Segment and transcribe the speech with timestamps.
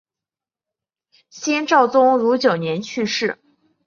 [1.29, 3.37] 先赵宗儒九年去世。